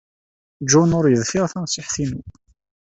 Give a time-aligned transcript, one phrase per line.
[0.71, 2.21] John ur yeḍfir tanṣiḥt-inu.